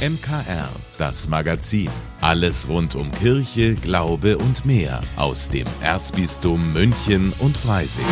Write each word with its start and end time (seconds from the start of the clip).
MKR, 0.00 0.70
das 0.96 1.28
Magazin. 1.28 1.90
Alles 2.22 2.70
rund 2.70 2.94
um 2.94 3.12
Kirche, 3.12 3.74
Glaube 3.74 4.38
und 4.38 4.64
mehr 4.64 5.02
aus 5.18 5.50
dem 5.50 5.66
Erzbistum 5.82 6.72
München 6.72 7.34
und 7.38 7.54
Freising. 7.54 8.06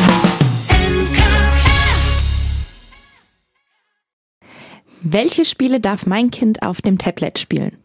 Welche 5.01 5.45
Spiele 5.45 5.79
darf 5.79 6.05
mein 6.05 6.29
Kind 6.29 6.61
auf 6.61 6.83
dem 6.83 6.99
Tablet 6.99 7.39
spielen? 7.39 7.75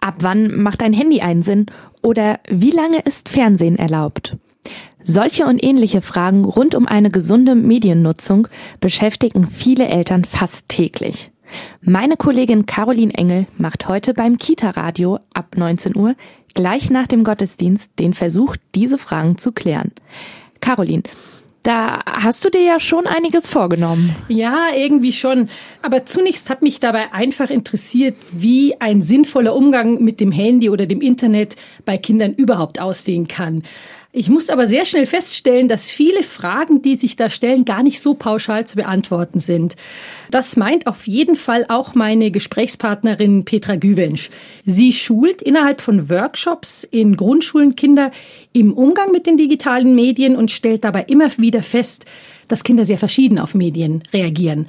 Ab 0.00 0.14
wann 0.20 0.62
macht 0.62 0.82
ein 0.82 0.94
Handy 0.94 1.20
einen 1.20 1.42
Sinn? 1.42 1.66
Oder 2.00 2.40
wie 2.48 2.70
lange 2.70 3.00
ist 3.00 3.28
Fernsehen 3.28 3.76
erlaubt? 3.76 4.38
Solche 5.02 5.44
und 5.44 5.62
ähnliche 5.62 6.00
Fragen 6.00 6.46
rund 6.46 6.74
um 6.74 6.88
eine 6.88 7.10
gesunde 7.10 7.56
Mediennutzung 7.56 8.48
beschäftigen 8.80 9.46
viele 9.46 9.86
Eltern 9.88 10.24
fast 10.24 10.70
täglich. 10.70 11.30
Meine 11.80 12.16
Kollegin 12.16 12.66
Caroline 12.66 13.14
Engel 13.14 13.46
macht 13.58 13.88
heute 13.88 14.14
beim 14.14 14.38
Kita-Radio 14.38 15.18
ab 15.32 15.56
19 15.56 15.96
Uhr 15.96 16.14
gleich 16.54 16.90
nach 16.90 17.06
dem 17.06 17.24
Gottesdienst 17.24 17.90
den 17.98 18.14
Versuch, 18.14 18.56
diese 18.74 18.98
Fragen 18.98 19.38
zu 19.38 19.52
klären. 19.52 19.92
Caroline, 20.60 21.02
da 21.64 22.00
hast 22.06 22.44
du 22.44 22.50
dir 22.50 22.62
ja 22.62 22.78
schon 22.78 23.06
einiges 23.06 23.48
vorgenommen. 23.48 24.14
Ja, 24.28 24.68
irgendwie 24.76 25.12
schon. 25.12 25.48
Aber 25.80 26.04
zunächst 26.04 26.50
hat 26.50 26.62
mich 26.62 26.78
dabei 26.78 27.12
einfach 27.14 27.48
interessiert, 27.48 28.16
wie 28.32 28.80
ein 28.80 29.00
sinnvoller 29.00 29.54
Umgang 29.56 30.02
mit 30.02 30.20
dem 30.20 30.30
Handy 30.30 30.68
oder 30.68 30.86
dem 30.86 31.00
Internet 31.00 31.56
bei 31.86 31.96
Kindern 31.96 32.34
überhaupt 32.34 32.80
aussehen 32.80 33.28
kann. 33.28 33.62
Ich 34.16 34.28
muss 34.28 34.48
aber 34.48 34.68
sehr 34.68 34.84
schnell 34.84 35.06
feststellen, 35.06 35.66
dass 35.66 35.90
viele 35.90 36.22
Fragen, 36.22 36.82
die 36.82 36.94
sich 36.94 37.16
da 37.16 37.28
stellen, 37.28 37.64
gar 37.64 37.82
nicht 37.82 38.00
so 38.00 38.14
pauschal 38.14 38.64
zu 38.64 38.76
beantworten 38.76 39.40
sind. 39.40 39.74
Das 40.30 40.54
meint 40.54 40.86
auf 40.86 41.08
jeden 41.08 41.34
Fall 41.34 41.66
auch 41.68 41.96
meine 41.96 42.30
Gesprächspartnerin 42.30 43.44
Petra 43.44 43.74
Güwensch. 43.74 44.30
Sie 44.64 44.92
schult 44.92 45.42
innerhalb 45.42 45.80
von 45.80 46.10
Workshops 46.10 46.84
in 46.88 47.16
Grundschulen 47.16 47.74
Kinder 47.74 48.12
im 48.52 48.72
Umgang 48.74 49.10
mit 49.10 49.26
den 49.26 49.36
digitalen 49.36 49.96
Medien 49.96 50.36
und 50.36 50.52
stellt 50.52 50.84
dabei 50.84 51.06
immer 51.08 51.36
wieder 51.38 51.64
fest, 51.64 52.04
dass 52.46 52.62
Kinder 52.62 52.84
sehr 52.84 52.98
verschieden 52.98 53.40
auf 53.40 53.56
Medien 53.56 54.04
reagieren. 54.12 54.68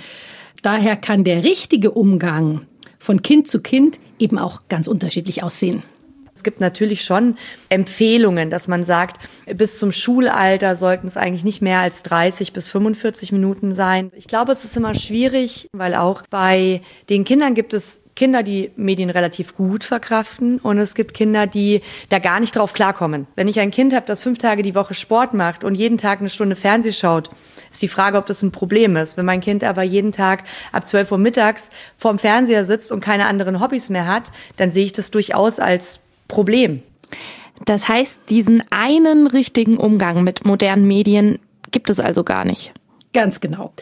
Daher 0.64 0.96
kann 0.96 1.24
der 1.24 1.44
richtige 1.44 1.92
Umgang 1.92 2.62
von 2.98 3.22
Kind 3.22 3.48
zu 3.48 3.62
Kind 3.62 4.00
eben 4.18 4.40
auch 4.40 4.64
ganz 4.70 4.88
unterschiedlich 4.88 5.44
aussehen. 5.44 5.84
Es 6.36 6.44
gibt 6.44 6.60
natürlich 6.60 7.06
schon 7.06 7.38
Empfehlungen, 7.70 8.50
dass 8.50 8.68
man 8.68 8.84
sagt, 8.84 9.20
bis 9.56 9.80
zum 9.80 9.94
Schulalter 9.94 10.76
sollten 10.76 11.08
es 11.08 11.16
eigentlich 11.16 11.46
nicht 11.46 11.62
mehr 11.62 11.80
als 11.80 12.04
30 12.04 12.52
bis 12.52 12.70
45 12.70 13.32
Minuten 13.32 13.74
sein. 13.74 14.12
Ich 14.16 14.28
glaube, 14.28 14.52
es 14.52 14.66
ist 14.66 14.76
immer 14.76 14.96
schwierig, 14.96 15.70
weil 15.72 15.96
auch 15.96 16.24
bei 16.30 16.82
den 17.10 17.24
Kindern 17.24 17.56
gibt 17.56 17.74
es 17.74 18.02
Kinder, 18.16 18.44
die 18.44 18.72
Medien 18.78 19.10
relativ 19.10 19.56
gut 19.56 19.84
verkraften 19.84 20.60
und 20.60 20.78
es 20.78 20.96
gibt 20.96 21.14
Kinder, 21.14 21.48
die 21.48 21.82
da 22.10 22.20
gar 22.20 22.40
nicht 22.40 22.56
drauf 22.56 22.72
klarkommen. 22.74 23.28
Wenn 23.36 23.50
ich 23.50 23.60
ein 23.60 23.72
Kind 23.72 23.94
habe, 23.94 24.06
das 24.06 24.24
fünf 24.24 24.38
Tage 24.38 24.62
die 24.62 24.76
Woche 24.76 24.94
Sport 24.94 25.34
macht 25.34 25.66
und 25.66 25.76
jeden 25.76 25.98
Tag 25.98 26.20
eine 26.20 26.30
Stunde 26.30 26.56
Fernseh 26.56 26.94
schaut, 26.94 27.30
ist 27.70 27.82
die 27.82 27.90
Frage, 27.90 28.18
ob 28.18 28.26
das 28.26 28.42
ein 28.42 28.54
Problem 28.54 28.96
ist. 28.96 29.18
Wenn 29.18 29.26
mein 29.26 29.42
Kind 29.42 29.66
aber 29.66 29.84
jeden 29.84 30.14
Tag 30.14 30.46
ab 30.72 30.86
12 30.86 31.12
Uhr 31.12 31.18
mittags 31.18 31.70
vorm 31.98 32.18
Fernseher 32.18 32.66
sitzt 32.66 32.92
und 32.94 33.02
keine 33.02 33.26
anderen 33.26 33.60
Hobbys 33.60 33.90
mehr 33.90 34.08
hat, 34.08 34.32
dann 34.56 34.72
sehe 34.72 34.86
ich 34.86 34.94
das 34.94 35.12
durchaus 35.12 35.60
als 35.60 36.00
Problem. 36.28 36.82
Das 37.66 37.88
heißt, 37.88 38.20
diesen 38.30 38.64
einen 38.70 39.28
richtigen 39.28 39.78
Umgang 39.78 40.24
mit 40.24 40.46
modernen 40.46 40.88
Medien 40.88 41.40
gibt 41.72 41.90
es 41.90 42.00
also 42.00 42.24
gar 42.24 42.46
nicht. 42.46 42.74
Ganz 43.14 43.40
genau. 43.40 43.74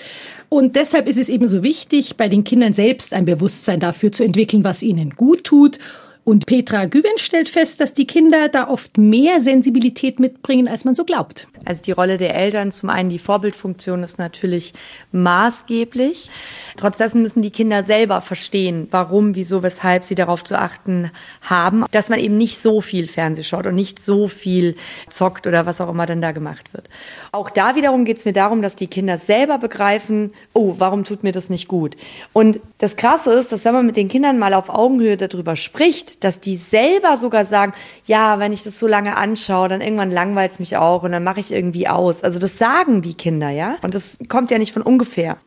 Und 0.49 0.75
deshalb 0.75 1.07
ist 1.07 1.17
es 1.17 1.29
eben 1.29 1.47
so 1.47 1.63
wichtig, 1.63 2.17
bei 2.17 2.29
den 2.29 2.43
Kindern 2.43 2.73
selbst 2.73 3.13
ein 3.13 3.25
Bewusstsein 3.25 3.79
dafür 3.79 4.11
zu 4.11 4.23
entwickeln, 4.23 4.63
was 4.63 4.83
ihnen 4.83 5.09
gut 5.11 5.43
tut 5.43 5.79
und 6.23 6.45
Petra 6.45 6.85
Güven 6.85 7.17
stellt 7.17 7.49
fest, 7.49 7.81
dass 7.81 7.93
die 7.93 8.07
Kinder 8.07 8.47
da 8.47 8.69
oft 8.69 8.97
mehr 8.97 9.41
Sensibilität 9.41 10.19
mitbringen, 10.19 10.67
als 10.67 10.85
man 10.85 10.95
so 10.95 11.03
glaubt. 11.03 11.47
Also 11.65 11.81
die 11.81 11.91
Rolle 11.91 12.17
der 12.17 12.35
Eltern, 12.35 12.71
zum 12.71 12.89
einen 12.89 13.09
die 13.09 13.19
Vorbildfunktion 13.19 14.03
ist 14.03 14.19
natürlich 14.19 14.73
maßgeblich. 15.11 16.29
Trotz 16.77 16.97
dessen 16.97 17.21
müssen 17.21 17.41
die 17.41 17.51
Kinder 17.51 17.83
selber 17.83 18.21
verstehen, 18.21 18.87
warum, 18.91 19.35
wieso, 19.35 19.63
weshalb 19.63 20.03
sie 20.03 20.15
darauf 20.15 20.43
zu 20.43 20.59
achten 20.59 21.11
haben, 21.41 21.85
dass 21.91 22.09
man 22.09 22.19
eben 22.19 22.37
nicht 22.37 22.59
so 22.59 22.81
viel 22.81 23.07
Fernseh 23.07 23.43
schaut 23.43 23.67
und 23.67 23.75
nicht 23.75 23.99
so 23.99 24.27
viel 24.27 24.75
zockt 25.09 25.47
oder 25.47 25.65
was 25.65 25.79
auch 25.81 25.89
immer 25.89 26.05
dann 26.05 26.21
da 26.21 26.31
gemacht 26.31 26.73
wird. 26.73 26.89
Auch 27.31 27.49
da 27.49 27.75
wiederum 27.75 28.05
geht 28.05 28.17
es 28.17 28.25
mir 28.25 28.33
darum, 28.33 28.61
dass 28.61 28.75
die 28.75 28.87
Kinder 28.87 29.17
selber 29.17 29.57
begreifen, 29.57 30.33
oh, 30.53 30.75
warum 30.77 31.05
tut 31.05 31.23
mir 31.23 31.31
das 31.31 31.49
nicht 31.49 31.67
gut? 31.67 31.95
Und 32.33 32.59
das 32.79 32.95
Krasse 32.95 33.33
ist, 33.33 33.51
dass 33.51 33.65
wenn 33.65 33.73
man 33.73 33.85
mit 33.85 33.95
den 33.95 34.09
Kindern 34.09 34.39
mal 34.39 34.53
auf 34.53 34.69
Augenhöhe 34.69 35.17
darüber 35.17 35.55
spricht, 35.55 36.23
dass 36.23 36.39
die 36.39 36.57
selber 36.57 37.17
sogar 37.17 37.45
sagen, 37.45 37.73
ja, 38.05 38.39
wenn 38.39 38.51
ich 38.51 38.63
das 38.63 38.79
so 38.79 38.87
lange 38.87 39.15
anschaue, 39.15 39.69
dann 39.69 39.81
irgendwann 39.81 40.11
langweilt 40.11 40.53
es 40.53 40.59
mich 40.59 40.77
auch 40.77 41.03
und 41.03 41.11
dann 41.11 41.23
mache 41.23 41.39
ich 41.39 41.52
irgendwie 41.53 41.87
aus. 41.87 42.23
Also 42.23 42.39
das 42.39 42.57
sagen 42.57 43.01
die 43.01 43.13
Kinder, 43.13 43.49
ja? 43.49 43.77
Und 43.81 43.95
das 43.95 44.17
kommt 44.27 44.51
ja 44.51 44.57
nicht 44.57 44.73
von 44.73 44.81
ungefähr. 44.81 45.37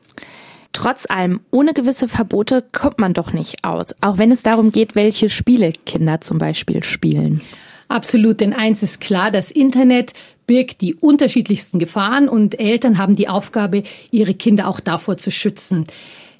Trotz 0.72 1.06
allem, 1.08 1.40
ohne 1.50 1.72
gewisse 1.72 2.06
Verbote 2.06 2.62
kommt 2.72 2.98
man 2.98 3.14
doch 3.14 3.32
nicht 3.32 3.64
aus, 3.64 3.94
auch 4.02 4.18
wenn 4.18 4.30
es 4.30 4.42
darum 4.42 4.72
geht, 4.72 4.94
welche 4.94 5.30
Spiele 5.30 5.72
Kinder 5.86 6.20
zum 6.20 6.38
Beispiel 6.38 6.84
spielen. 6.84 7.42
Absolut, 7.88 8.40
denn 8.40 8.52
eins 8.52 8.82
ist 8.82 9.00
klar, 9.00 9.30
das 9.30 9.50
Internet 9.50 10.12
birgt 10.46 10.80
die 10.80 10.94
unterschiedlichsten 10.94 11.78
Gefahren 11.78 12.28
und 12.28 12.58
Eltern 12.60 12.98
haben 12.98 13.16
die 13.16 13.28
Aufgabe, 13.28 13.84
ihre 14.10 14.34
Kinder 14.34 14.68
auch 14.68 14.80
davor 14.80 15.16
zu 15.16 15.30
schützen. 15.30 15.86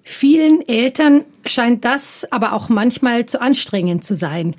Vielen 0.08 0.66
Eltern 0.68 1.24
scheint 1.46 1.84
das 1.84 2.24
aber 2.30 2.52
auch 2.52 2.68
manchmal 2.68 3.26
zu 3.26 3.40
anstrengend 3.40 4.04
zu 4.04 4.14
sein. 4.14 4.54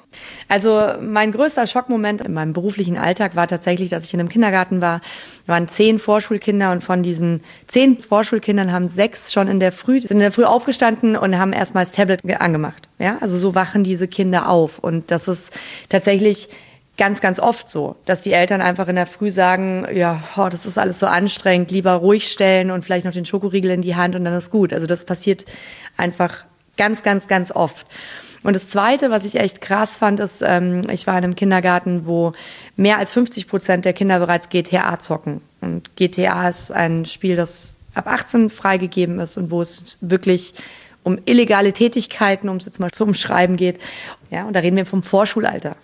Also 0.49 0.91
mein 0.99 1.31
größter 1.31 1.67
Schockmoment 1.67 2.19
in 2.19 2.33
meinem 2.33 2.51
beruflichen 2.51 2.97
Alltag 2.97 3.37
war 3.37 3.47
tatsächlich, 3.47 3.89
dass 3.89 4.03
ich 4.03 4.13
in 4.13 4.19
einem 4.19 4.27
Kindergarten 4.27 4.81
war. 4.81 4.99
Da 5.45 5.53
waren 5.53 5.69
zehn 5.69 5.99
Vorschulkinder 5.99 6.73
und 6.73 6.83
von 6.83 7.01
diesen 7.01 7.43
zehn 7.67 7.97
Vorschulkindern 7.97 8.73
haben 8.73 8.89
sechs 8.89 9.31
schon 9.31 9.47
in 9.47 9.61
der 9.61 9.71
Früh, 9.71 10.01
sind 10.01 10.11
in 10.11 10.19
der 10.19 10.33
Früh 10.33 10.43
aufgestanden 10.43 11.15
und 11.15 11.39
haben 11.39 11.53
erstmal 11.53 11.85
das 11.85 11.93
Tablet 11.93 12.25
angemacht. 12.41 12.89
Ja, 12.99 13.17
also 13.21 13.37
so 13.37 13.55
wachen 13.55 13.85
diese 13.85 14.09
Kinder 14.09 14.49
auf. 14.49 14.79
Und 14.79 15.11
das 15.11 15.29
ist 15.29 15.53
tatsächlich 15.87 16.49
ganz, 16.97 17.21
ganz 17.21 17.39
oft 17.39 17.69
so, 17.69 17.95
dass 18.05 18.21
die 18.21 18.33
Eltern 18.33 18.61
einfach 18.61 18.87
in 18.87 18.95
der 18.95 19.05
Früh 19.05 19.29
sagen, 19.29 19.87
ja, 19.93 20.23
oh, 20.35 20.49
das 20.49 20.65
ist 20.65 20.77
alles 20.77 20.99
so 20.99 21.05
anstrengend, 21.05 21.71
lieber 21.71 21.93
ruhig 21.93 22.27
stellen 22.27 22.71
und 22.71 22.83
vielleicht 22.83 23.05
noch 23.05 23.13
den 23.13 23.25
Schokoriegel 23.25 23.71
in 23.71 23.81
die 23.81 23.95
Hand 23.95 24.15
und 24.15 24.25
dann 24.25 24.33
ist 24.33 24.49
gut. 24.49 24.73
Also 24.73 24.87
das 24.87 25.05
passiert 25.05 25.45
einfach 25.95 26.45
ganz, 26.75 27.03
ganz, 27.03 27.27
ganz 27.27 27.51
oft. 27.51 27.85
Und 28.43 28.55
das 28.55 28.69
Zweite, 28.69 29.11
was 29.11 29.25
ich 29.25 29.35
echt 29.35 29.61
krass 29.61 29.97
fand, 29.97 30.19
ist, 30.19 30.41
ähm, 30.41 30.81
ich 30.91 31.07
war 31.07 31.17
in 31.17 31.23
einem 31.23 31.35
Kindergarten, 31.35 32.05
wo 32.05 32.33
mehr 32.75 32.97
als 32.97 33.13
50 33.13 33.47
Prozent 33.47 33.85
der 33.85 33.93
Kinder 33.93 34.19
bereits 34.19 34.49
GTA 34.49 34.99
zocken. 34.99 35.41
Und 35.61 35.95
GTA 35.95 36.47
ist 36.47 36.71
ein 36.71 37.05
Spiel, 37.05 37.35
das 37.35 37.77
ab 37.93 38.07
18 38.07 38.49
freigegeben 38.49 39.19
ist 39.19 39.37
und 39.37 39.51
wo 39.51 39.61
es 39.61 39.97
wirklich 40.01 40.53
um 41.03 41.19
illegale 41.25 41.73
Tätigkeiten, 41.73 42.49
um 42.49 42.57
es 42.57 42.65
jetzt 42.65 42.79
mal 42.79 42.91
zu 42.91 43.03
umschreiben 43.03 43.55
geht. 43.55 43.79
Ja, 44.29 44.45
und 44.45 44.53
da 44.53 44.59
reden 44.59 44.77
wir 44.77 44.85
vom 44.85 45.03
Vorschulalter. 45.03 45.75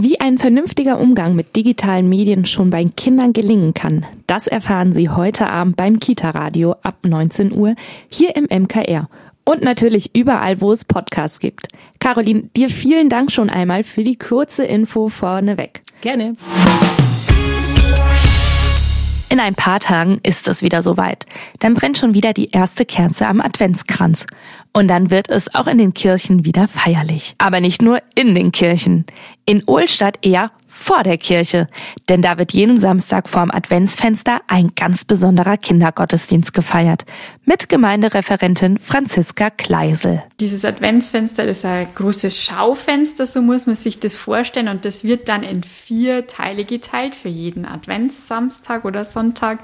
Wie 0.00 0.20
ein 0.20 0.38
vernünftiger 0.38 1.00
Umgang 1.00 1.34
mit 1.34 1.56
digitalen 1.56 2.08
Medien 2.08 2.46
schon 2.46 2.70
bei 2.70 2.84
Kindern 2.84 3.32
gelingen 3.32 3.74
kann, 3.74 4.06
das 4.28 4.46
erfahren 4.46 4.92
Sie 4.92 5.08
heute 5.08 5.48
Abend 5.48 5.76
beim 5.76 5.98
Kita-Radio 5.98 6.76
ab 6.82 6.98
19 7.02 7.52
Uhr 7.52 7.74
hier 8.08 8.36
im 8.36 8.44
MKR. 8.44 9.08
Und 9.42 9.62
natürlich 9.62 10.14
überall, 10.14 10.60
wo 10.60 10.70
es 10.70 10.84
Podcasts 10.84 11.40
gibt. 11.40 11.66
Caroline, 11.98 12.44
dir 12.54 12.70
vielen 12.70 13.08
Dank 13.08 13.32
schon 13.32 13.50
einmal 13.50 13.82
für 13.82 14.04
die 14.04 14.16
kurze 14.16 14.64
Info 14.64 15.08
vorneweg. 15.08 15.82
Gerne. 16.00 16.36
In 19.30 19.40
ein 19.40 19.54
paar 19.54 19.78
Tagen 19.78 20.20
ist 20.22 20.48
es 20.48 20.62
wieder 20.62 20.82
soweit. 20.82 21.26
Dann 21.58 21.74
brennt 21.74 21.98
schon 21.98 22.14
wieder 22.14 22.32
die 22.32 22.50
erste 22.50 22.86
Kerze 22.86 23.26
am 23.26 23.42
Adventskranz. 23.42 24.24
Und 24.72 24.88
dann 24.88 25.10
wird 25.10 25.28
es 25.28 25.54
auch 25.54 25.66
in 25.66 25.76
den 25.76 25.92
Kirchen 25.92 26.46
wieder 26.46 26.66
feierlich. 26.66 27.34
Aber 27.36 27.60
nicht 27.60 27.82
nur 27.82 28.00
in 28.14 28.34
den 28.34 28.52
Kirchen. 28.52 29.04
In 29.44 29.64
Ohlstadt 29.66 30.24
eher 30.24 30.50
vor 30.78 31.02
der 31.02 31.18
Kirche. 31.18 31.68
Denn 32.08 32.22
da 32.22 32.38
wird 32.38 32.52
jeden 32.52 32.80
Samstag 32.80 33.28
vorm 33.28 33.50
Adventsfenster 33.50 34.40
ein 34.46 34.72
ganz 34.76 35.04
besonderer 35.04 35.56
Kindergottesdienst 35.56 36.52
gefeiert. 36.54 37.04
Mit 37.44 37.68
Gemeindereferentin 37.68 38.78
Franziska 38.78 39.50
Kleisel. 39.50 40.22
Dieses 40.40 40.64
Adventsfenster 40.64 41.44
ist 41.44 41.64
ein 41.64 41.88
großes 41.94 42.42
Schaufenster, 42.42 43.26
so 43.26 43.42
muss 43.42 43.66
man 43.66 43.76
sich 43.76 43.98
das 43.98 44.16
vorstellen. 44.16 44.68
Und 44.68 44.84
das 44.84 45.04
wird 45.04 45.28
dann 45.28 45.42
in 45.42 45.62
vier 45.62 46.26
Teile 46.26 46.64
geteilt 46.64 47.14
für 47.14 47.28
jeden 47.28 47.66
Adventssamstag 47.66 48.84
oder 48.84 49.04
Sonntag. 49.04 49.58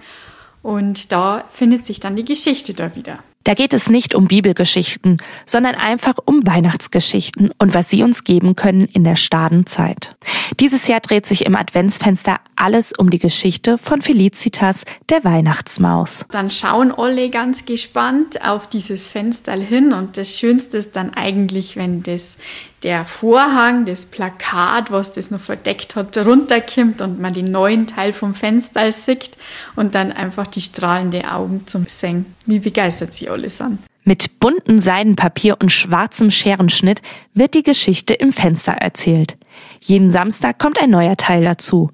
Und 0.63 1.13
da 1.13 1.45
findet 1.51 1.85
sich 1.85 2.01
dann 2.01 2.17
die 2.17 2.25
Geschichte 2.25 2.75
da 2.75 2.97
wieder. 2.97 3.19
Da 3.45 3.53
geht 3.53 3.75
es 3.75 3.91
nicht 3.91 4.15
um 4.15 4.27
Bibelgeschichten, 4.27 5.19
sondern 5.45 5.75
einfach 5.75 6.15
um 6.25 6.47
Weihnachtsgeschichten 6.47 7.51
und 7.59 7.75
was 7.75 7.91
sie 7.91 8.03
uns 8.03 8.25
geben 8.25 8.57
können 8.57 8.87
in 8.87 9.05
der 9.05 9.17
starren 9.17 9.67
Zeit. 9.67 10.17
Dieses 10.61 10.89
Jahr 10.89 11.01
dreht 11.01 11.27
sich 11.27 11.45
im 11.45 11.55
Adventsfenster 11.55 12.41
alles 12.57 12.93
um 12.97 13.11
die 13.11 13.19
Geschichte 13.19 13.77
von 13.77 14.01
Felicitas, 14.01 14.85
der 15.11 15.25
Weihnachtsmaus. 15.25 16.25
Dann 16.31 16.51
schauen 16.51 16.91
alle 16.91 17.29
ganz 17.29 17.67
gespannt 17.67 18.43
auf 18.43 18.67
dieses 18.67 19.09
Fenster 19.09 19.53
hin 19.53 19.93
und 19.93 20.17
das 20.17 20.39
Schönste 20.39 20.79
ist 20.79 20.97
dann 20.97 21.13
eigentlich, 21.13 21.77
wenn 21.77 22.03
das 22.03 22.39
der 22.85 23.07
Vorhang, 23.07 23.87
das 23.87 24.05
Plakat, 24.05 24.93
was 24.93 25.13
das 25.13 25.31
noch 25.31 25.41
verdeckt 25.41 25.97
hat, 25.97 26.17
runterkommt 26.19 27.01
und 27.01 27.19
man 27.19 27.33
den 27.33 27.47
neuen 27.47 27.87
Teil 27.87 28.13
vom 28.13 28.35
Fenster 28.35 28.93
sieht 28.93 29.31
und 29.75 29.95
dann 29.95 30.13
einfach 30.13 30.47
die 30.47 30.61
strahlenden 30.61 31.25
Augen 31.25 31.67
zum 31.67 31.87
Singen. 31.89 32.27
Wie 32.45 32.59
begeistert 32.59 33.15
sie 33.15 33.29
alle 33.29 33.49
sind. 33.49 33.79
Mit 34.05 34.39
bunten 34.39 34.81
Seidenpapier 34.81 35.57
und 35.61 35.73
schwarzem 35.73 36.31
Scherenschnitt 36.31 37.01
wird 37.33 37.55
die 37.55 37.63
Geschichte 37.63 38.13
im 38.13 38.35
Fenster 38.35 38.73
erzählt. 38.73 39.39
Jeden 39.83 40.11
Samstag 40.11 40.59
kommt 40.59 40.79
ein 40.79 40.91
neuer 40.91 41.17
Teil 41.17 41.43
dazu. 41.43 41.91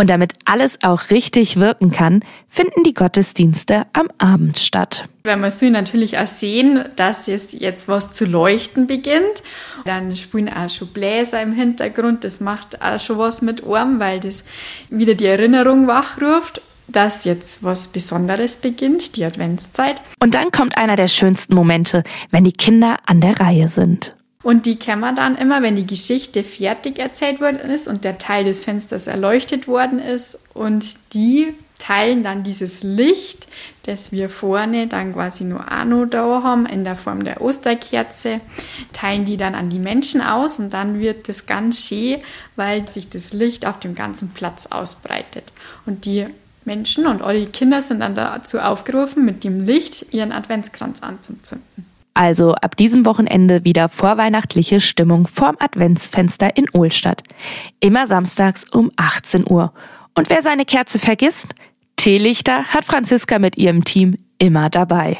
Und 0.00 0.08
damit 0.08 0.32
alles 0.46 0.78
auch 0.82 1.10
richtig 1.10 1.56
wirken 1.56 1.90
kann, 1.90 2.24
finden 2.48 2.84
die 2.84 2.94
Gottesdienste 2.94 3.86
am 3.92 4.08
Abend 4.16 4.58
statt. 4.58 5.10
Wenn 5.24 5.40
wir 5.40 5.50
so 5.50 5.68
natürlich 5.68 6.16
auch 6.16 6.26
sehen, 6.26 6.86
dass 6.96 7.28
es 7.28 7.52
jetzt 7.52 7.86
was 7.86 8.14
zu 8.14 8.24
leuchten 8.24 8.86
beginnt, 8.86 9.42
dann 9.84 10.16
spielen 10.16 10.48
auch 10.48 10.70
schon 10.70 10.88
Bläser 10.88 11.42
im 11.42 11.52
Hintergrund. 11.52 12.24
Das 12.24 12.40
macht 12.40 12.80
auch 12.80 12.98
schon 12.98 13.18
was 13.18 13.42
mit 13.42 13.62
Ohren, 13.62 14.00
weil 14.00 14.20
das 14.20 14.42
wieder 14.88 15.14
die 15.14 15.26
Erinnerung 15.26 15.86
wachruft 15.86 16.62
dass 16.88 17.24
jetzt 17.24 17.62
was 17.62 17.86
Besonderes 17.86 18.56
beginnt, 18.56 19.14
die 19.14 19.24
Adventszeit. 19.24 20.02
Und 20.20 20.34
dann 20.34 20.50
kommt 20.50 20.76
einer 20.76 20.96
der 20.96 21.06
schönsten 21.06 21.54
Momente, 21.54 22.02
wenn 22.32 22.42
die 22.42 22.50
Kinder 22.50 22.96
an 23.06 23.20
der 23.20 23.38
Reihe 23.38 23.68
sind. 23.68 24.16
Und 24.42 24.64
die 24.64 24.78
kann 24.78 25.00
man 25.00 25.14
dann 25.14 25.36
immer, 25.36 25.62
wenn 25.62 25.76
die 25.76 25.86
Geschichte 25.86 26.44
fertig 26.44 26.98
erzählt 26.98 27.40
worden 27.40 27.58
ist 27.58 27.88
und 27.88 28.04
der 28.04 28.16
Teil 28.16 28.44
des 28.44 28.60
Fensters 28.60 29.06
erleuchtet 29.06 29.68
worden 29.68 29.98
ist 29.98 30.38
und 30.54 30.94
die 31.12 31.52
teilen 31.78 32.22
dann 32.22 32.42
dieses 32.42 32.82
Licht, 32.82 33.46
das 33.84 34.12
wir 34.12 34.30
vorne 34.30 34.86
dann 34.86 35.14
quasi 35.14 35.44
nur 35.44 35.60
auch 35.60 36.06
da 36.08 36.42
haben, 36.42 36.66
in 36.66 36.84
der 36.84 36.96
Form 36.96 37.24
der 37.24 37.40
Osterkerze, 37.42 38.40
teilen 38.92 39.24
die 39.24 39.36
dann 39.36 39.54
an 39.54 39.70
die 39.70 39.78
Menschen 39.78 40.20
aus 40.20 40.58
und 40.58 40.72
dann 40.72 41.00
wird 41.00 41.28
das 41.28 41.46
ganz 41.46 41.86
schön, 41.86 42.18
weil 42.56 42.86
sich 42.88 43.08
das 43.08 43.32
Licht 43.32 43.66
auf 43.66 43.80
dem 43.80 43.94
ganzen 43.94 44.30
Platz 44.30 44.66
ausbreitet. 44.66 45.52
Und 45.86 46.04
die 46.04 46.26
Menschen 46.64 47.06
und 47.06 47.22
alle 47.22 47.46
Kinder 47.46 47.82
sind 47.82 48.00
dann 48.00 48.14
dazu 48.14 48.58
aufgerufen, 48.58 49.24
mit 49.24 49.42
dem 49.44 49.66
Licht 49.66 50.12
ihren 50.12 50.32
Adventskranz 50.32 51.02
anzuzünden. 51.02 51.89
Also 52.20 52.52
ab 52.52 52.76
diesem 52.76 53.06
Wochenende 53.06 53.64
wieder 53.64 53.88
vorweihnachtliche 53.88 54.82
Stimmung 54.82 55.26
vorm 55.26 55.56
Adventsfenster 55.58 56.54
in 56.54 56.66
Ohlstadt. 56.74 57.22
Immer 57.80 58.06
samstags 58.06 58.64
um 58.70 58.90
18 58.96 59.50
Uhr. 59.50 59.72
Und 60.14 60.28
wer 60.28 60.42
seine 60.42 60.66
Kerze 60.66 60.98
vergisst, 60.98 61.54
Teelichter 61.96 62.64
hat 62.64 62.84
Franziska 62.84 63.38
mit 63.38 63.56
ihrem 63.56 63.84
Team 63.84 64.18
immer 64.36 64.68
dabei. 64.68 65.16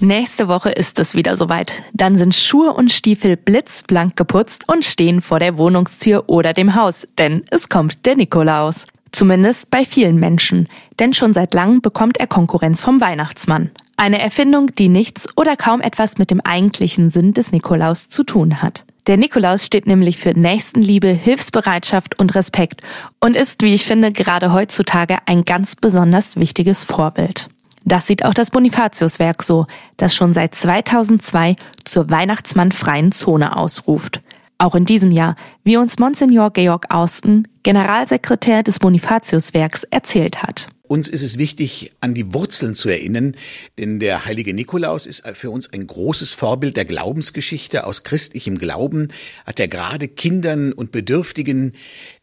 Nächste 0.00 0.48
Woche 0.48 0.70
ist 0.70 0.98
es 0.98 1.14
wieder 1.14 1.36
soweit. 1.36 1.70
Dann 1.92 2.18
sind 2.18 2.34
Schuhe 2.34 2.72
und 2.72 2.90
Stiefel 2.90 3.36
blitzblank 3.36 4.16
geputzt 4.16 4.64
und 4.68 4.84
stehen 4.84 5.22
vor 5.22 5.38
der 5.38 5.58
Wohnungstür 5.58 6.24
oder 6.26 6.54
dem 6.54 6.74
Haus, 6.74 7.06
denn 7.18 7.44
es 7.52 7.68
kommt 7.68 8.04
der 8.04 8.16
Nikolaus. 8.16 8.84
Zumindest 9.12 9.70
bei 9.70 9.84
vielen 9.84 10.16
Menschen, 10.16 10.68
denn 10.98 11.14
schon 11.14 11.34
seit 11.34 11.54
langem 11.54 11.80
bekommt 11.80 12.18
er 12.18 12.26
Konkurrenz 12.26 12.80
vom 12.80 13.00
Weihnachtsmann. 13.00 13.70
Eine 13.96 14.20
Erfindung, 14.20 14.74
die 14.74 14.88
nichts 14.88 15.26
oder 15.36 15.56
kaum 15.56 15.80
etwas 15.80 16.18
mit 16.18 16.30
dem 16.30 16.40
eigentlichen 16.40 17.10
Sinn 17.10 17.32
des 17.32 17.52
Nikolaus 17.52 18.08
zu 18.08 18.24
tun 18.24 18.62
hat. 18.62 18.84
Der 19.06 19.16
Nikolaus 19.16 19.64
steht 19.64 19.86
nämlich 19.86 20.18
für 20.18 20.32
Nächstenliebe, 20.38 21.08
Hilfsbereitschaft 21.08 22.18
und 22.18 22.34
Respekt 22.34 22.80
und 23.20 23.36
ist, 23.36 23.62
wie 23.62 23.72
ich 23.72 23.86
finde, 23.86 24.10
gerade 24.10 24.52
heutzutage 24.52 25.18
ein 25.26 25.44
ganz 25.44 25.76
besonders 25.76 26.36
wichtiges 26.36 26.82
Vorbild. 26.82 27.48
Das 27.84 28.08
sieht 28.08 28.24
auch 28.24 28.34
das 28.34 28.50
Bonifatiuswerk 28.50 29.44
so, 29.44 29.66
das 29.96 30.12
schon 30.16 30.34
seit 30.34 30.56
2002 30.56 31.54
zur 31.84 32.10
Weihnachtsmannfreien 32.10 33.12
Zone 33.12 33.56
ausruft. 33.56 34.22
Auch 34.58 34.74
in 34.74 34.86
diesem 34.86 35.10
Jahr, 35.10 35.36
wie 35.64 35.76
uns 35.76 35.98
Monsignor 35.98 36.50
Georg 36.50 36.86
Austen, 36.88 37.46
Generalsekretär 37.62 38.62
des 38.62 38.78
Bonifatiuswerks, 38.78 39.84
erzählt 39.84 40.42
hat. 40.42 40.68
Uns 40.88 41.08
ist 41.08 41.22
es 41.22 41.36
wichtig, 41.36 41.92
an 42.00 42.14
die 42.14 42.32
Wurzeln 42.32 42.76
zu 42.76 42.88
erinnern, 42.88 43.34
denn 43.76 43.98
der 43.98 44.24
heilige 44.24 44.54
Nikolaus 44.54 45.04
ist 45.06 45.26
für 45.34 45.50
uns 45.50 45.72
ein 45.72 45.86
großes 45.86 46.34
Vorbild 46.34 46.76
der 46.76 46.84
Glaubensgeschichte. 46.84 47.84
Aus 47.84 48.04
christlichem 48.04 48.56
Glauben 48.56 49.08
hat 49.44 49.58
er 49.58 49.66
gerade 49.66 50.06
Kindern 50.06 50.72
und 50.72 50.92
Bedürftigen 50.92 51.72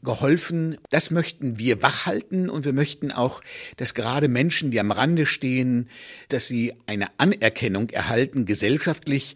geholfen. 0.02 0.78
Das 0.90 1.12
möchten 1.12 1.60
wir 1.60 1.84
wachhalten 1.84 2.50
und 2.50 2.64
wir 2.64 2.74
möchten 2.74 3.12
auch, 3.12 3.42
dass 3.76 3.94
gerade 3.94 4.30
Menschen, 4.30 4.72
die 4.72 4.80
am 4.80 4.92
Rande 4.92 5.26
stehen, 5.26 5.90
dass 6.30 6.48
sie 6.48 6.74
eine 6.86 7.08
Anerkennung 7.18 7.90
erhalten 7.90 8.46
gesellschaftlich. 8.46 9.36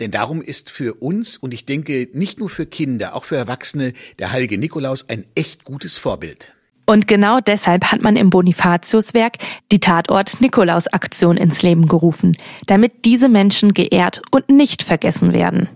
Denn 0.00 0.10
darum 0.10 0.42
ist 0.42 0.70
für 0.70 0.94
uns 0.94 1.36
und 1.36 1.52
ich 1.52 1.64
denke 1.64 2.08
nicht 2.12 2.38
nur 2.38 2.50
für 2.50 2.66
Kinder, 2.66 3.14
auch 3.14 3.24
für 3.24 3.36
Erwachsene 3.36 3.92
der 4.18 4.32
heilige 4.32 4.58
Nikolaus 4.58 5.08
ein 5.08 5.24
echt 5.34 5.64
gutes 5.64 5.98
Vorbild. 5.98 6.54
Und 6.86 7.06
genau 7.06 7.40
deshalb 7.40 7.92
hat 7.92 8.00
man 8.00 8.16
im 8.16 8.30
Bonifatiuswerk 8.30 9.34
die 9.72 9.78
Tatort-Nikolaus-Aktion 9.78 11.36
ins 11.36 11.60
Leben 11.60 11.86
gerufen, 11.86 12.34
damit 12.66 13.04
diese 13.04 13.28
Menschen 13.28 13.74
geehrt 13.74 14.22
und 14.30 14.48
nicht 14.48 14.82
vergessen 14.82 15.34
werden. 15.34 15.68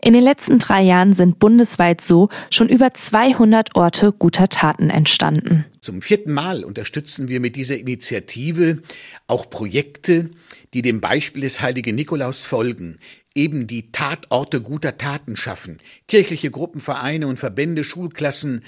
In 0.00 0.14
den 0.14 0.22
letzten 0.22 0.58
drei 0.58 0.82
Jahren 0.82 1.14
sind 1.14 1.38
bundesweit 1.38 2.02
so 2.02 2.28
schon 2.50 2.68
über 2.68 2.94
200 2.94 3.74
Orte 3.74 4.12
guter 4.12 4.48
Taten 4.48 4.90
entstanden. 4.90 5.64
Zum 5.80 6.00
vierten 6.02 6.32
Mal 6.32 6.64
unterstützen 6.64 7.28
wir 7.28 7.40
mit 7.40 7.56
dieser 7.56 7.76
Initiative 7.76 8.78
auch 9.26 9.50
Projekte, 9.50 10.30
die 10.76 10.82
dem 10.82 11.00
Beispiel 11.00 11.40
des 11.40 11.62
heiligen 11.62 11.94
Nikolaus 11.96 12.42
folgen, 12.42 12.98
eben 13.34 13.66
die 13.66 13.92
Tatorte 13.92 14.60
guter 14.60 14.98
Taten 14.98 15.34
schaffen. 15.34 15.78
Kirchliche 16.06 16.50
Gruppen, 16.50 16.82
Vereine 16.82 17.28
und 17.28 17.38
Verbände, 17.38 17.82
Schulklassen, 17.82 18.62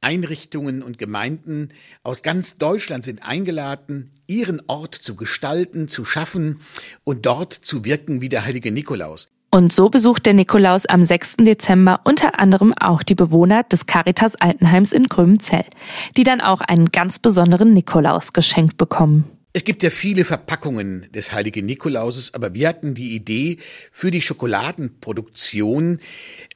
Einrichtungen 0.00 0.82
und 0.82 0.96
Gemeinden 0.96 1.68
aus 2.02 2.22
ganz 2.22 2.56
Deutschland 2.56 3.04
sind 3.04 3.28
eingeladen, 3.28 4.12
ihren 4.26 4.62
Ort 4.66 4.94
zu 4.94 5.14
gestalten, 5.14 5.88
zu 5.88 6.06
schaffen 6.06 6.62
und 7.04 7.26
dort 7.26 7.52
zu 7.52 7.84
wirken 7.84 8.22
wie 8.22 8.30
der 8.30 8.46
heilige 8.46 8.72
Nikolaus. 8.72 9.30
Und 9.50 9.74
so 9.74 9.90
besucht 9.90 10.24
der 10.24 10.32
Nikolaus 10.32 10.86
am 10.86 11.04
6. 11.04 11.36
Dezember 11.36 12.00
unter 12.04 12.40
anderem 12.40 12.72
auch 12.72 13.02
die 13.02 13.14
Bewohner 13.14 13.62
des 13.64 13.84
Caritas 13.84 14.36
Altenheims 14.36 14.94
in 14.94 15.06
Grümzell, 15.10 15.66
die 16.16 16.24
dann 16.24 16.40
auch 16.40 16.62
einen 16.62 16.92
ganz 16.92 17.18
besonderen 17.18 17.74
Nikolaus 17.74 18.32
geschenkt 18.32 18.78
bekommen. 18.78 19.24
Es 19.54 19.64
gibt 19.64 19.82
ja 19.82 19.90
viele 19.90 20.24
Verpackungen 20.24 21.12
des 21.12 21.32
heiligen 21.32 21.66
Nikolauses, 21.66 22.32
aber 22.32 22.54
wir 22.54 22.68
hatten 22.68 22.94
die 22.94 23.14
Idee 23.14 23.58
für 23.90 24.10
die 24.10 24.22
Schokoladenproduktion 24.22 26.00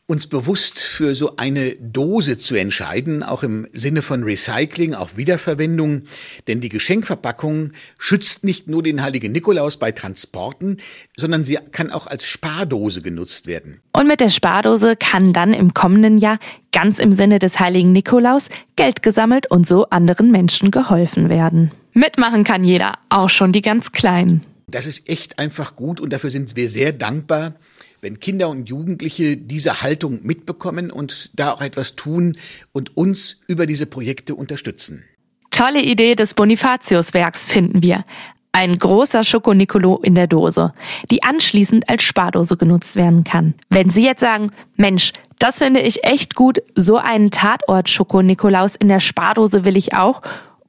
uns 0.06 0.28
bewusst 0.28 0.78
für 0.78 1.14
so 1.14 1.37
eine 1.37 1.75
Dose 1.75 2.38
zu 2.38 2.54
entscheiden, 2.54 3.23
auch 3.23 3.42
im 3.42 3.66
Sinne 3.73 4.00
von 4.00 4.23
Recycling, 4.23 4.94
auch 4.94 5.16
Wiederverwendung. 5.16 6.04
Denn 6.47 6.62
die 6.62 6.70
Geschenkverpackung 6.70 7.73
schützt 7.99 8.44
nicht 8.44 8.66
nur 8.66 8.82
den 8.82 9.02
heiligen 9.02 9.32
Nikolaus 9.32 9.76
bei 9.76 9.92
Transporten, 9.92 10.78
sondern 11.18 11.44
sie 11.44 11.59
kann 11.73 11.90
auch 11.90 12.06
als 12.06 12.25
Spardose 12.25 13.02
genutzt 13.02 13.47
werden. 13.47 13.80
Und 13.92 14.06
mit 14.06 14.20
der 14.20 14.30
Spardose 14.30 14.97
kann 14.97 15.35
dann 15.35 15.52
im 15.52 15.75
kommenden 15.75 16.16
Jahr 16.16 16.38
ganz 16.73 16.99
im 16.99 17.12
Sinne 17.12 17.40
des 17.40 17.61
heiligen 17.61 17.92
Nikolaus 17.92 18.49
Geld 18.76 19.02
gesammelt 19.02 19.50
und 19.50 19.68
so 19.68 19.90
anderen 19.90 20.30
Menschen 20.30 20.70
geholfen 20.70 21.28
werden. 21.28 21.73
Mitmachen 21.96 22.44
kann 22.44 22.62
jeder, 22.62 22.94
auch 23.08 23.30
schon 23.30 23.52
die 23.52 23.62
ganz 23.62 23.92
Kleinen. 23.92 24.42
Das 24.68 24.86
ist 24.86 25.08
echt 25.08 25.38
einfach 25.38 25.76
gut 25.76 26.00
und 26.00 26.12
dafür 26.12 26.30
sind 26.30 26.56
wir 26.56 26.68
sehr 26.68 26.92
dankbar 26.92 27.54
wenn 28.00 28.20
Kinder 28.20 28.48
und 28.48 28.68
Jugendliche 28.68 29.36
diese 29.36 29.82
Haltung 29.82 30.20
mitbekommen 30.22 30.92
und 30.92 31.30
da 31.34 31.52
auch 31.52 31.60
etwas 31.60 31.96
tun 31.96 32.36
und 32.72 32.96
uns 32.96 33.40
über 33.48 33.66
diese 33.66 33.86
Projekte 33.86 34.36
unterstützen. 34.36 35.04
Tolle 35.50 35.82
Idee 35.82 36.14
des 36.14 36.34
Bonifatiuswerks 36.34 37.46
finden 37.46 37.82
wir. 37.82 38.04
Ein 38.52 38.78
großer 38.78 39.24
Schokonicolo 39.24 39.98
in 40.02 40.14
der 40.14 40.28
Dose, 40.28 40.72
die 41.10 41.22
anschließend 41.24 41.88
als 41.88 42.04
Spardose 42.04 42.56
genutzt 42.56 42.96
werden 42.96 43.24
kann. 43.24 43.54
Wenn 43.68 43.90
Sie 43.90 44.04
jetzt 44.04 44.20
sagen, 44.20 44.52
Mensch, 44.76 45.12
das 45.38 45.58
finde 45.58 45.80
ich 45.80 46.04
echt 46.04 46.34
gut, 46.34 46.62
so 46.74 46.96
einen 46.96 47.30
Tatort 47.30 47.90
Schokonikolaus 47.90 48.76
in 48.76 48.88
der 48.88 49.00
Spardose 49.00 49.64
will 49.64 49.76
ich 49.76 49.94
auch 49.94 50.22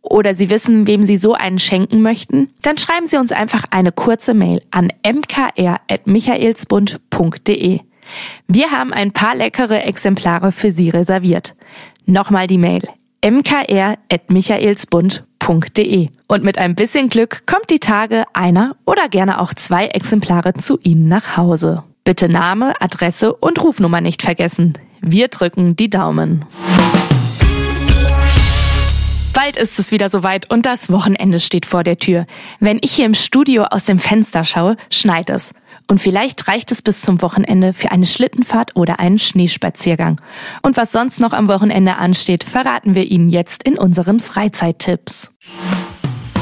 oder 0.10 0.36
Sie 0.36 0.50
wissen, 0.50 0.88
wem 0.88 1.04
Sie 1.04 1.18
so 1.18 1.34
einen 1.34 1.60
schenken 1.60 2.02
möchten, 2.02 2.50
dann 2.62 2.78
schreiben 2.78 3.08
Sie 3.08 3.18
uns 3.18 3.32
einfach 3.32 3.64
eine 3.72 3.92
kurze 3.92 4.34
Mail 4.34 4.62
an 4.72 4.92
mkr.michaelsbund.de. 5.06 7.80
Wir 8.48 8.72
haben 8.72 8.94
ein 8.94 9.12
paar 9.12 9.36
leckere 9.36 9.84
Exemplare 9.84 10.52
für 10.52 10.72
Sie 10.72 10.90
reserviert. 10.90 11.56
Nochmal 12.06 12.48
die 12.48 12.58
Mail 12.58 12.82
mkr.michaelsbund.de. 13.26 16.10
Und 16.28 16.44
mit 16.44 16.58
ein 16.58 16.76
bisschen 16.76 17.08
Glück 17.10 17.44
kommt 17.46 17.70
die 17.70 17.80
Tage 17.80 18.26
einer 18.34 18.76
oder 18.86 19.08
gerne 19.10 19.40
auch 19.42 19.54
zwei 19.54 19.88
Exemplare 19.88 20.54
zu 20.54 20.80
Ihnen 20.84 21.08
nach 21.08 21.38
Hause. 21.38 21.84
Bitte 22.04 22.28
Name, 22.30 22.74
Adresse 22.80 23.34
und 23.34 23.64
Rufnummer 23.64 24.02
nicht 24.02 24.22
vergessen. 24.24 24.74
Wir 25.02 25.28
drücken 25.28 25.76
die 25.76 25.90
Daumen. 25.90 26.46
Bald 29.48 29.56
ist 29.56 29.80
es 29.80 29.92
wieder 29.94 30.10
soweit 30.10 30.52
und 30.52 30.66
das 30.66 30.92
Wochenende 30.92 31.40
steht 31.40 31.66
vor 31.66 31.86
der 31.86 31.98
Tür. 31.98 32.26
Wenn 32.60 32.80
ich 32.82 32.92
hier 32.92 33.06
im 33.06 33.14
Studio 33.14 33.64
aus 33.64 33.86
dem 33.86 33.98
Fenster 33.98 34.44
schaue, 34.44 34.76
schneit 34.92 35.30
es. 35.30 35.54
Und 35.88 36.02
vielleicht 36.02 36.50
reicht 36.50 36.70
es 36.74 36.82
bis 36.82 37.00
zum 37.00 37.22
Wochenende 37.22 37.72
für 37.72 37.92
eine 37.92 38.06
Schlittenfahrt 38.06 38.76
oder 38.76 39.00
einen 39.00 39.20
Schneespaziergang. 39.20 40.20
Und 40.64 40.76
was 40.76 40.92
sonst 40.92 41.22
noch 41.22 41.32
am 41.32 41.48
Wochenende 41.48 41.96
ansteht, 41.96 42.44
verraten 42.44 42.94
wir 42.94 43.06
Ihnen 43.06 43.30
jetzt 43.30 43.64
in 43.64 43.78
unseren 43.78 44.20
Freizeittipps. 44.20 45.32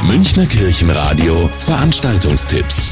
Münchner 0.08 0.48
Kirchenradio 0.48 1.48
Veranstaltungstipps. 1.60 2.90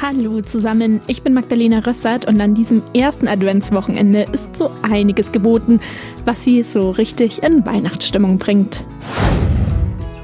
Hallo 0.00 0.42
zusammen, 0.42 1.00
ich 1.06 1.22
bin 1.22 1.32
Magdalena 1.32 1.78
Rössert 1.78 2.26
und 2.26 2.38
an 2.38 2.52
diesem 2.52 2.82
ersten 2.94 3.26
Adventswochenende 3.26 4.26
ist 4.30 4.54
so 4.54 4.70
einiges 4.82 5.32
geboten, 5.32 5.80
was 6.26 6.44
Sie 6.44 6.62
so 6.64 6.90
richtig 6.90 7.42
in 7.42 7.64
Weihnachtsstimmung 7.64 8.36
bringt. 8.36 8.84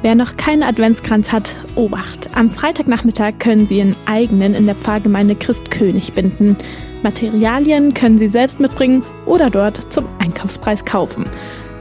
Wer 0.02 0.14
noch 0.14 0.36
keinen 0.36 0.62
Adventskranz 0.62 1.32
hat, 1.32 1.56
Obacht. 1.74 2.28
Am 2.34 2.50
Freitagnachmittag 2.50 3.38
können 3.38 3.66
Sie 3.66 3.78
Ihren 3.78 3.96
eigenen 4.04 4.52
in 4.52 4.66
der 4.66 4.74
Pfarrgemeinde 4.74 5.36
Christkönig 5.36 6.12
binden. 6.12 6.58
Materialien 7.02 7.94
können 7.94 8.18
Sie 8.18 8.28
selbst 8.28 8.60
mitbringen 8.60 9.02
oder 9.24 9.48
dort 9.48 9.90
zum 9.90 10.06
Einkaufspreis 10.18 10.84
kaufen. 10.84 11.24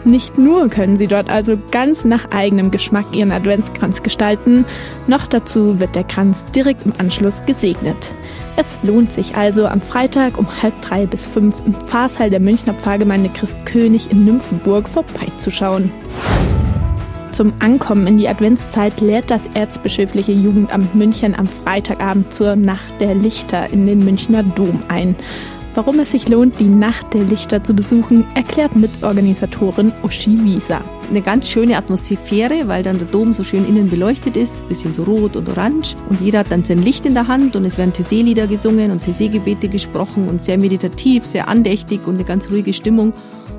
Nicht 0.03 0.37
nur 0.37 0.69
können 0.69 0.97
Sie 0.97 1.07
dort 1.07 1.29
also 1.29 1.57
ganz 1.71 2.05
nach 2.05 2.31
eigenem 2.31 2.71
Geschmack 2.71 3.05
Ihren 3.13 3.31
Adventskranz 3.31 4.01
gestalten, 4.01 4.65
noch 5.07 5.27
dazu 5.27 5.79
wird 5.79 5.95
der 5.95 6.03
Kranz 6.03 6.45
direkt 6.45 6.85
im 6.85 6.93
Anschluss 6.97 7.45
gesegnet. 7.45 8.15
Es 8.57 8.77
lohnt 8.83 9.13
sich 9.13 9.35
also 9.35 9.65
am 9.67 9.79
Freitag 9.79 10.37
um 10.37 10.47
halb 10.61 10.79
drei 10.81 11.05
bis 11.05 11.27
fünf 11.27 11.55
im 11.65 11.73
Pfarrsaal 11.73 12.29
der 12.29 12.39
Münchner 12.39 12.73
Pfarrgemeinde 12.73 13.29
Christkönig 13.29 14.11
in 14.11 14.25
Nymphenburg 14.25 14.89
vorbeizuschauen. 14.89 15.91
Zum 17.31 17.53
Ankommen 17.59 18.07
in 18.07 18.17
die 18.17 18.27
Adventszeit 18.27 18.99
lädt 18.99 19.31
das 19.31 19.43
Erzbischöfliche 19.53 20.33
Jugendamt 20.33 20.93
München 20.95 21.33
am 21.33 21.47
Freitagabend 21.47 22.33
zur 22.33 22.57
Nacht 22.57 22.99
der 22.99 23.15
Lichter 23.15 23.69
in 23.69 23.87
den 23.87 23.99
Münchner 23.99 24.43
Dom 24.43 24.83
ein. 24.89 25.15
Warum 25.73 25.99
es 25.99 26.11
sich 26.11 26.27
lohnt, 26.27 26.59
die 26.59 26.67
Nacht 26.67 27.13
der 27.13 27.23
Lichter 27.23 27.63
zu 27.63 27.73
besuchen, 27.73 28.25
erklärt 28.35 28.75
Mitorganisatorin 28.75 29.93
Uschi 30.03 30.37
Wieser. 30.43 30.81
Eine 31.09 31.21
ganz 31.21 31.47
schöne 31.49 31.77
Atmosphäre, 31.77 32.67
weil 32.67 32.83
dann 32.83 32.97
der 32.97 33.07
Dom 33.07 33.31
so 33.31 33.45
schön 33.45 33.65
innen 33.65 33.89
beleuchtet 33.89 34.35
ist, 34.35 34.67
bisschen 34.67 34.93
so 34.93 35.03
rot 35.03 35.37
und 35.37 35.47
orange. 35.47 35.95
Und 36.09 36.19
jeder 36.19 36.39
hat 36.39 36.51
dann 36.51 36.65
sein 36.65 36.83
Licht 36.83 37.05
in 37.05 37.13
der 37.13 37.29
Hand 37.29 37.55
und 37.55 37.63
es 37.63 37.77
werden 37.77 37.93
Tessé-Lieder 37.93 38.47
gesungen 38.47 38.91
und 38.91 39.01
Tessé-Gebete 39.03 39.69
gesprochen 39.69 40.27
und 40.27 40.43
sehr 40.43 40.57
meditativ, 40.57 41.25
sehr 41.25 41.47
andächtig 41.47 42.05
und 42.05 42.15
eine 42.15 42.25
ganz 42.25 42.49
ruhige 42.49 42.73
Stimmung 42.73 43.13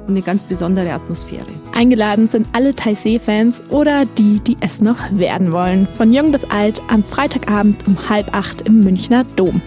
und 0.06 0.10
eine 0.10 0.22
ganz 0.22 0.44
besondere 0.44 0.92
Atmosphäre. 0.92 1.46
Eingeladen 1.74 2.26
sind 2.26 2.46
alle 2.52 2.70
Taizé-Fans 2.70 3.62
oder 3.70 4.04
die, 4.04 4.40
die 4.40 4.56
es 4.60 4.82
noch 4.82 4.98
werden 5.12 5.52
wollen. 5.52 5.88
Von 5.88 6.12
jung 6.12 6.30
bis 6.30 6.44
alt 6.44 6.82
am 6.88 7.04
Freitagabend 7.04 7.86
um 7.86 7.96
halb 8.10 8.34
acht 8.34 8.62
im 8.62 8.80
Münchner 8.80 9.24
Dom 9.36 9.62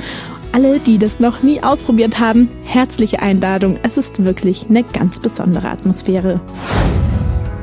alle, 0.56 0.80
die 0.80 0.98
das 0.98 1.20
noch 1.20 1.44
nie 1.44 1.62
ausprobiert 1.62 2.18
haben, 2.18 2.48
herzliche 2.64 3.22
Einladung. 3.22 3.78
Es 3.84 3.98
ist 3.98 4.24
wirklich 4.24 4.68
eine 4.70 4.84
ganz 4.84 5.20
besondere 5.20 5.68
Atmosphäre. 5.68 6.40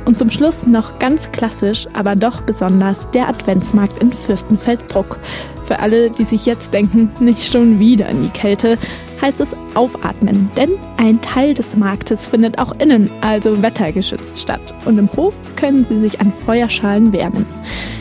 Und 0.04 0.18
zum 0.18 0.28
Schluss 0.28 0.66
noch 0.66 0.98
ganz 0.98 1.32
klassisch, 1.32 1.86
aber 1.94 2.16
doch 2.16 2.42
besonders 2.42 3.10
der 3.12 3.30
Adventsmarkt 3.30 4.02
in 4.02 4.12
Fürstenfeldbruck. 4.12 5.18
Für 5.64 5.78
alle, 5.78 6.10
die 6.10 6.24
sich 6.24 6.44
jetzt 6.44 6.74
denken, 6.74 7.10
nicht 7.18 7.50
schon 7.50 7.80
wieder 7.80 8.10
in 8.10 8.24
die 8.24 8.28
Kälte, 8.28 8.76
heißt 9.22 9.40
es 9.40 9.56
aufatmen, 9.74 10.50
denn 10.56 10.72
ein 10.98 11.20
Teil 11.22 11.54
des 11.54 11.76
Marktes 11.76 12.26
findet 12.26 12.58
auch 12.58 12.72
innen, 12.78 13.08
also 13.20 13.62
wettergeschützt 13.62 14.38
statt. 14.38 14.74
Und 14.84 14.98
im 14.98 15.08
Hof 15.16 15.34
können 15.56 15.86
Sie 15.86 15.98
sich 15.98 16.20
an 16.20 16.32
Feuerschalen 16.44 17.12
wärmen. 17.12 17.46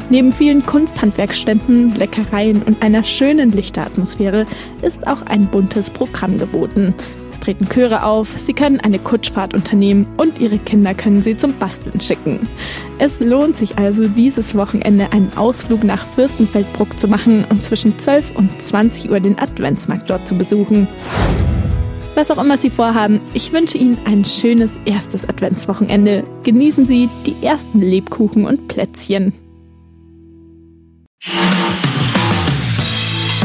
Neben 0.09 0.33
vielen 0.33 0.65
Kunsthandwerkständen, 0.65 1.95
Leckereien 1.95 2.63
und 2.63 2.81
einer 2.83 3.03
schönen 3.03 3.51
Lichteratmosphäre 3.51 4.45
ist 4.81 5.07
auch 5.07 5.21
ein 5.27 5.45
buntes 5.45 5.89
Programm 5.89 6.37
geboten 6.37 6.93
treten 7.41 7.67
Chöre 7.67 8.03
auf, 8.03 8.29
sie 8.37 8.53
können 8.53 8.79
eine 8.79 8.99
Kutschfahrt 8.99 9.53
unternehmen 9.53 10.07
und 10.17 10.39
ihre 10.39 10.57
Kinder 10.57 10.93
können 10.93 11.21
sie 11.21 11.35
zum 11.35 11.53
Basteln 11.57 11.99
schicken. 11.99 12.47
Es 12.99 13.19
lohnt 13.19 13.57
sich 13.57 13.77
also, 13.77 14.07
dieses 14.07 14.55
Wochenende 14.55 15.11
einen 15.11 15.31
Ausflug 15.35 15.83
nach 15.83 16.05
Fürstenfeldbruck 16.05 16.97
zu 16.97 17.07
machen 17.07 17.43
und 17.49 17.63
zwischen 17.63 17.99
12 17.99 18.35
und 18.35 18.61
20 18.61 19.09
Uhr 19.09 19.19
den 19.19 19.37
Adventsmarkt 19.37 20.09
dort 20.09 20.27
zu 20.27 20.35
besuchen. 20.35 20.87
Was 22.15 22.29
auch 22.29 22.43
immer 22.43 22.57
Sie 22.57 22.69
vorhaben, 22.69 23.21
ich 23.33 23.51
wünsche 23.53 23.77
Ihnen 23.77 23.97
ein 24.05 24.25
schönes 24.25 24.77
erstes 24.85 25.27
Adventswochenende. 25.27 26.23
Genießen 26.43 26.85
Sie 26.85 27.09
die 27.25 27.35
ersten 27.41 27.81
Lebkuchen 27.81 28.45
und 28.45 28.67
Plätzchen. 28.67 29.33